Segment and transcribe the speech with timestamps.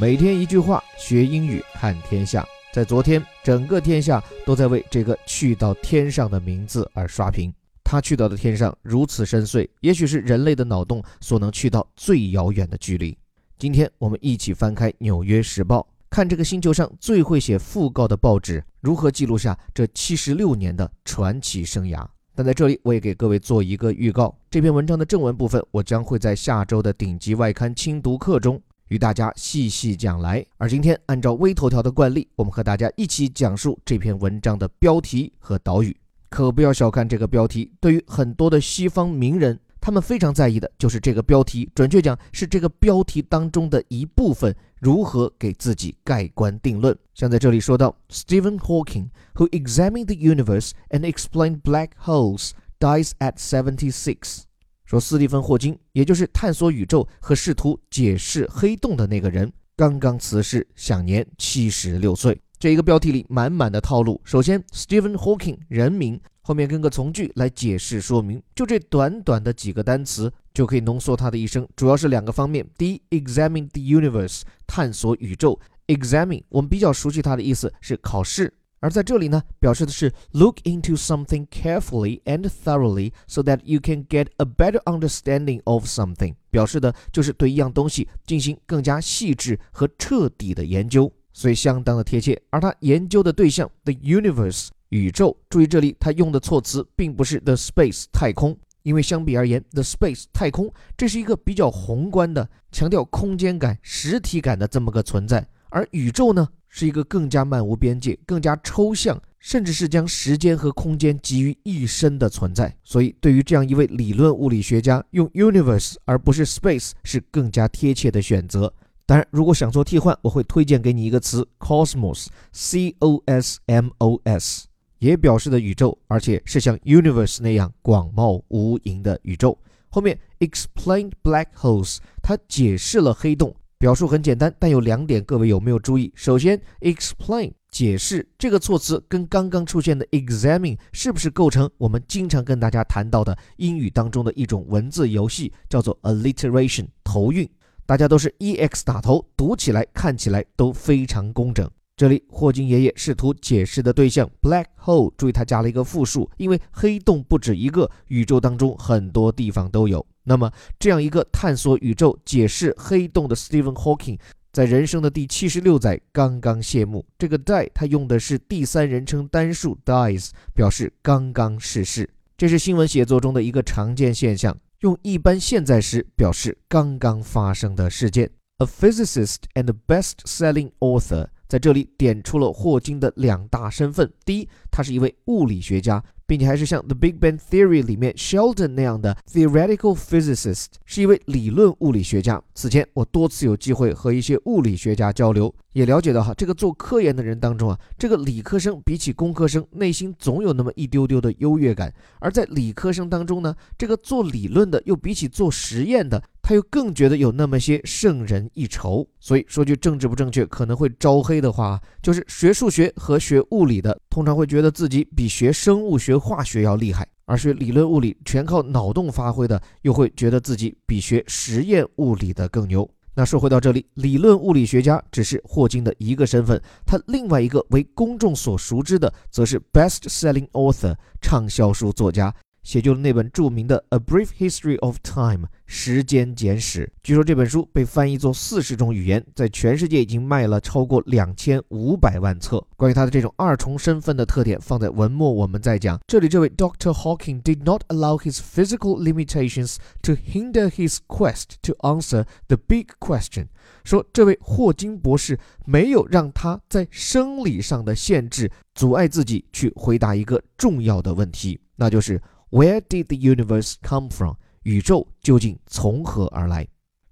[0.00, 2.42] 每天一句话，学英语看天下。
[2.72, 7.52] 在昨天，整个天下都在为这个去到天上的名字而刷屏。
[7.84, 13.14] 他去到的天上如此深邃，也许是人类的脑洞所能去到最遥远的距离。
[13.58, 22.02] 今天我们一起翻开《纽约时报》，看这个星球上最会写讣告的报纸如何记录下这七十六年的传奇生涯。
[22.34, 28.58] 但在这里，我也给各位做一个预告：这篇文章的正文部分，我将会在下周的顶级外刊精读课中。
[28.90, 35.96] 与大家细细讲来，而今天按照微头条的惯例，我们和大家一起讲述这篇文章的标题和导语。
[36.28, 46.96] 可不要小看这个标题，对于很多的西方名人，他们非常在意的就是这个标题，准确讲是这个标题当中的一部分如何给自己盖棺定论。
[47.14, 54.42] 像在这里说到，Stephen Hawking，who examined the universe and explained black holes，dies at seventy-six。
[54.90, 62.36] 说斯蒂芬·霍金，也就是探索宇宙和试图解释黑洞的那个人，刚刚辞世，享年七十六岁。
[62.58, 64.20] 这一个标题里满满的套路。
[64.24, 68.42] 首先，Stephen Hawking 人名，后面跟个从句来解释说明。
[68.52, 72.68] 就这短短的几个单词，就可以浓缩他的一生，主要是两个方面。
[72.76, 75.56] 第一，examine the universe，探索宇宙。
[75.86, 78.52] examine 我们比较熟悉它的意思是考试。
[78.80, 85.84] 而在这里呢，表示的是 look into something carefully and thoroughly so that you can get a better understanding of
[85.84, 92.40] something，表示的就是对一样东西进行更加细致和彻底的研究，所以相当的贴切。
[92.48, 106.48] 而他研究的对象 the universe 宇宙，注意这里他用的措辞并不是 the space 太空，因为相比而言 the space 太空这是一个比较宏观的，强调空间感、实体感的这么个存在，而宇宙呢？
[106.70, 112.74] 是一个更加漫无边界、更加抽象，甚至是将时间和空间集于一身的存在。
[112.84, 118.72] 所以，对于这样一位理论物理学家，用 universe 而不是 space 是更加贴切的选择。
[119.04, 124.68] 当然，如果想做替换，我会推荐给你一个词 cosmos，c o s m o s，
[125.00, 129.58] 也表示的宇宙，而且是像 universe 那样广袤无垠的宇宙。
[129.88, 133.52] 后面 explained black holes，它解释了黑洞。
[133.80, 136.12] 表述很简单，但有两点，各位有没有注意？
[136.14, 147.48] 首先，explain 解释这个措辞跟刚刚出现的 examine 是不是构成我们经常跟大家谈到的英语当中的一种文字游戏，叫做 alliteration 头韵？
[147.86, 151.66] 大家都是 ex 打头，读起来看起来都非常工整。
[152.00, 160.06] 这里霍金爷爷试图解释的对象 black hole，注意他加了一个复数，因为黑洞不止一个，宇宙当中很多地方都有。
[160.22, 164.18] 那么，这样一个探索宇宙、解释黑洞的 Stephen Hawking，
[164.50, 167.04] 在人生的第七十六载刚刚谢幕。
[167.18, 172.08] 这个 die 他用的是第三人称单数 dies，表示刚刚逝世。
[172.38, 178.30] 这是新闻写作中的一个常见现象，用一般现在时表示刚刚发生的事件。
[178.56, 186.02] A physicist and best-selling author，在这里点出了霍金的两大身份：第一，他是一位物理学家。
[186.30, 192.40] 并且还是像《The Big Bang Theory》里面 Sheldon 那样的 theoretical physicist，是一位理论物理学家。
[192.54, 201.88] 此前我多次有机会和一些物理学家交流，也了解到哈，这个做科研的人当中啊，这个理科生比起工科生，内心总有那么一丢丢的优越感；
[202.18, 206.22] 而在理科生当中呢，这个做理论的又比起做实验的。
[206.42, 222.90] 他又更觉得有那么些胜人一筹，所以说句政治不正确可能会招黑的话啊，就是学数学和学物理的通常会觉得自己比学生物学化学要厉害，而学理论物理全靠脑洞发挥的又会觉得自己比学实验物理的更牛。
[223.14, 232.34] 那说回到这里，理论物理学家只是霍金的一个身份，他另外一个为公众所熟知的，则是 best-selling author 畅销书作家。
[232.62, 236.92] 写就了那本著名的《A Brief History of Time》时间简史。
[237.02, 242.62] 据说这本书被翻译作四十种语言，在全世界已经卖了超过两千五百万册。
[242.76, 245.98] 关于他的这种二重身份的特点，放在文末我们再讲。
[246.06, 252.56] 这里这位 Doctor Hawking did not allow his physical limitations to hinder his quest to answer the
[252.56, 253.46] big question。
[253.84, 262.20] 说这位霍金博士没有让他在生理上的限制阻碍自己去回答一个重要的问题，那就是。
[262.50, 264.34] Where did the universe come from？
[264.64, 266.66] 宇宙究竟从何而来？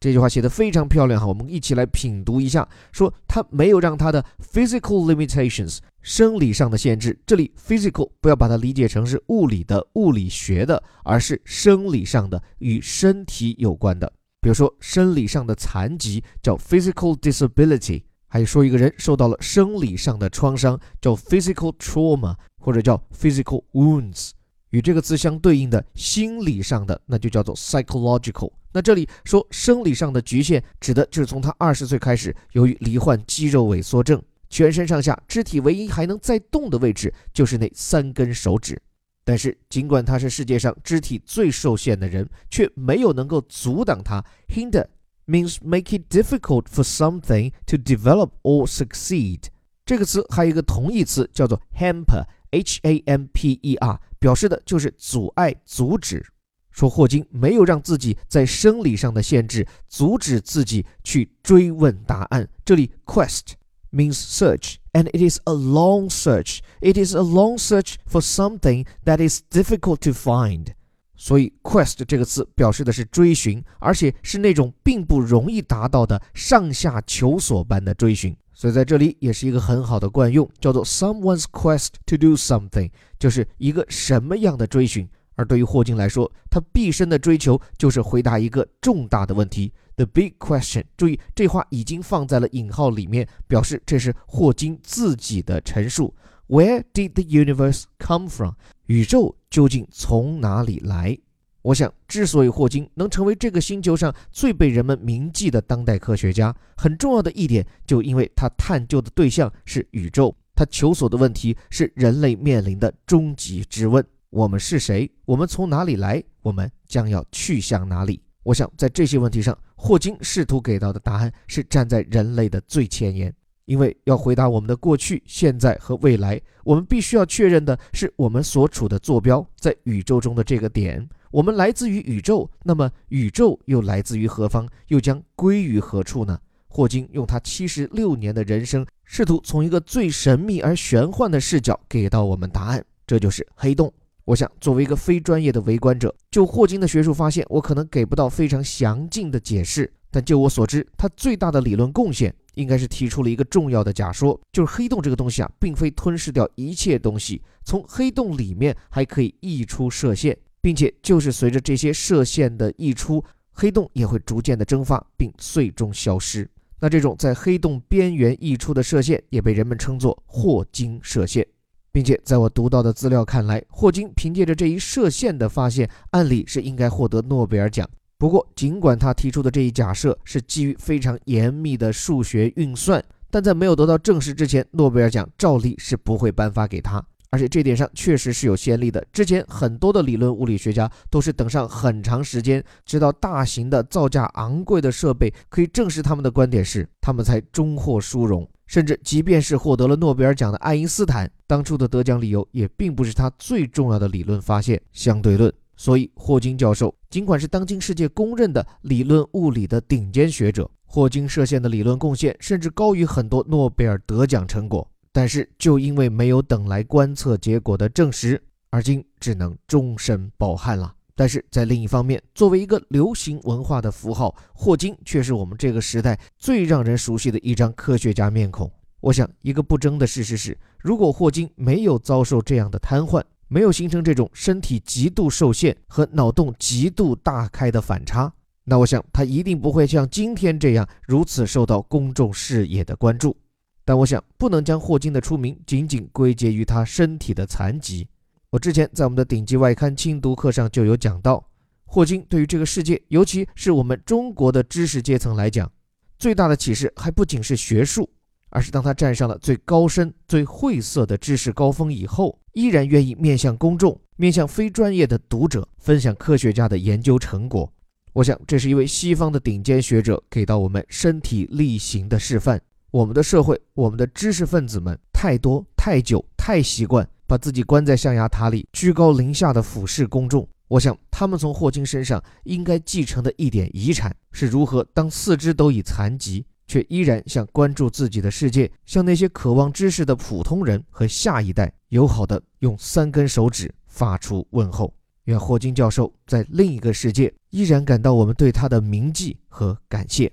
[0.00, 2.66] 这句话写的非常漂亮哈，我们一起来品读一下。
[2.90, 14.10] 说他没有让他的 physical limitations 生理上的限制，这里 physical 不要把它理解成是物理的、物理学的，而是生理上的，与身体有关的。
[14.40, 24.30] 比如说生理上的残疾叫 physical disability，还有说一个人受到了生理上的创伤叫 physical trauma，或者叫 physical wounds。
[24.70, 28.50] 与这个词相对应的心理上的，那就叫做 psychological。
[28.72, 38.80] 那这里说生理上的局限，指的就是从他二十岁开始，由于罹患肌肉萎缩症，全身上下肢体唯一还能再动的位置就是那三根手指。
[39.24, 44.24] 但是，尽管他是世界上肢体最受限的人，却没有能够阻挡他。
[44.48, 44.86] Hinder
[45.26, 49.42] means make it difficult for something to develop or succeed。
[49.84, 56.24] 这个词还有一个同义词叫做 hamper H A M P E R 表示的就是阻碍、阻止。
[56.70, 62.48] 说霍金没有让自己在生理上的限制阻止自己去追问答案。
[62.64, 63.54] 这里 quest
[63.90, 64.76] means search。
[64.92, 66.60] And it is a long search.
[66.80, 70.74] It is a long search for something that is difficult to find.
[71.16, 78.34] 所以，quest 这个词表示的是追寻，而且是那种并不容易达到的上下求索般的追寻。
[78.60, 85.08] 所以在这里也是一个很好的惯用，叫做 someone's quest to do something，就是一个什么样的追寻。
[85.34, 90.84] 而对于霍金来说，他毕生的追求就是回答一个重大的问题，the big question。
[90.94, 96.14] 注意，这话已经放在了引号里面，表示这是霍金自己的陈述。
[96.46, 98.56] Where did the universe come from？
[98.88, 101.16] 宇宙究竟从哪里来？
[101.62, 114.04] 我想，之所以霍金能成为这个星球上最被人们铭记的当代科学家，很重要的一点，就因为他探究的对象是宇宙，他求索的问题是人类面临的终极之问。
[114.30, 115.10] 我们是谁？
[115.24, 116.22] 我们从哪里来？
[116.40, 118.22] 我们将要去向哪里？
[118.42, 123.34] 我想，在这些问题上，霍金试图给到的答案是站在人类的最前沿。
[123.66, 131.06] 因为要回答我们的过去、现在和未来，我们必须要确认的是我们所处的坐标在宇宙中的这个点。
[131.32, 134.68] 我们来自于宇宙，那么宇宙又来自于何方？
[134.88, 136.36] 又将归于何处呢？
[136.66, 142.84] 霍金用他七十六年的人生，试图从一个最神秘而玄幻的视角给到我们答案。
[143.06, 143.92] 这就是黑洞。
[144.24, 149.88] 我想，作为一个非专业的围观者，就霍金的学术发现，我可能给不到非常详尽的解释。
[150.10, 166.48] 但就我所知，他最大的理论贡献，应该是提出了一个重要的假说，就是黑洞这个东西啊，并非吞噬掉一切东西，从黑洞里面还可以溢出射线，并且就是随着这些射线的溢出，黑洞也会逐渐的蒸发，并最终消失。
[166.78, 171.46] 那这种在黑洞边缘溢出的射线，也被人们称作霍金射线。
[171.92, 177.88] 并且在我读到的资料看来，霍金凭借着这一射线的发现，按理是应该获得诺贝尔奖。
[178.16, 187.04] 不过，尽管他提出的这一假设是基于非常严密的数学运算，但在没有得到证实之前，诺贝尔奖照例是不会颁发给他。
[187.30, 198.48] 而且这点上确实是有先例的，之前很多的理论物理学家都是等上很长时间，直到大型的造价昂贵的设备可以证实他们的观点时，他们才终获殊荣。
[198.66, 205.52] 甚至即便是获得了诺贝尔奖的爱因斯坦，当初的得奖理由也并不是他最重要的理论发现——相对论。
[205.76, 214.88] 所以，霍金教授尽管是当今世界公认的理论物理的顶尖学者，霍金射线的理论贡献甚至高于很多诺贝尔得奖成果。
[215.12, 218.40] 但是，就因为没有等来观测结果的证实，
[218.70, 220.94] 而今只能终身抱憾了。
[221.16, 228.70] 但是在另一方面，作为一个流行文化的符号，霍金却是我们这个时代最让人熟悉的一张科学家面孔。
[229.00, 243.36] 我想，一个不争的事实是，如果霍金没有遭受这样的瘫痪，没有形成这种身体极度受限和脑洞极度大开的反差，那我想他一定不会像今天这样如此受到公众视野的关注。
[243.84, 248.06] 但我想，不能将霍金的出名仅仅归结于他身体的残疾。
[248.50, 251.44] 我之前在我们的顶级外刊精读课上就有讲到，
[251.84, 255.70] 霍金对于这个世界，尤其是我们中国的知识阶层来讲，
[256.18, 258.08] 最大的启示还不仅是学术，
[258.50, 267.72] 而是当他站上了最高深、最晦涩的知识高峰以后，依然愿意面向公众、面向非专业的读者分享科学家的研究成果。
[268.12, 272.60] 我想，这是一位西方的顶尖学者给到我们身体力行的示范。
[272.90, 277.08] 我们的社会，我们的知识分子们，太多、太久、太习惯。
[277.24, 280.48] 把自己关在象牙塔里，居高临下的俯视公众。
[280.66, 294.92] 我想，他们从霍金身上应该继承的一点遗产，是如何当四肢都已残疾，却依然想关注自己的世界，向那些渴望知识的普通人和下一代友好的用三根手指发出问候。
[295.26, 300.32] 愿霍金教授在另一个世界依然感到我们对他的铭记和感谢。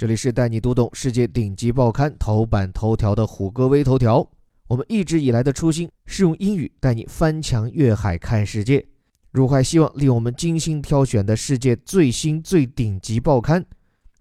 [0.00, 4.26] 这里是带你读懂世界顶级报刊头版头条的虎哥微头条。
[4.66, 8.82] 我们一直以来的初心是用英语带你翻墙越海看世界。
[9.30, 13.62] 如果还希望利用我们精心挑选的世界最新最顶级报刊，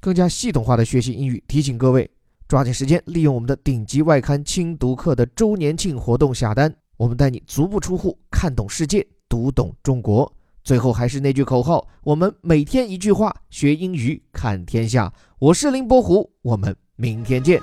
[0.00, 2.10] 更加系统化的学习英语，提醒各位
[2.48, 10.32] 抓紧时间利用我们的顶级外刊精读课的周年庆活动下单，我们带你足不出户看懂世界，读懂中国。
[10.66, 15.12] 最后还是那句口号：我们每天一句话，学英语看天下。
[15.38, 17.62] 我是林伯虎，我们明天见。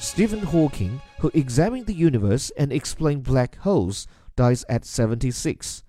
[0.00, 5.85] Stephen Hawking, who examined the universe and explained black holes, dies at 76.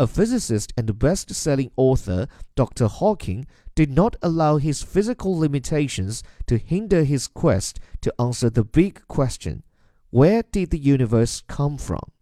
[0.00, 2.86] A physicist and best selling author, Dr.
[2.86, 9.02] Hawking did not allow his physical limitations to hinder his quest to answer the big
[9.08, 9.64] question
[10.10, 12.12] where did the universe come from?